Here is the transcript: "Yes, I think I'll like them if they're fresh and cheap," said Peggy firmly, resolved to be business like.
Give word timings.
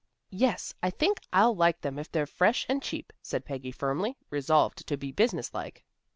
"Yes, 0.31 0.73
I 0.81 0.89
think 0.89 1.19
I'll 1.31 1.55
like 1.55 1.81
them 1.81 1.99
if 1.99 2.11
they're 2.11 2.25
fresh 2.25 2.65
and 2.67 2.81
cheap," 2.81 3.13
said 3.21 3.45
Peggy 3.45 3.69
firmly, 3.71 4.17
resolved 4.31 4.87
to 4.87 4.97
be 4.97 5.11
business 5.11 5.53
like. 5.53 5.83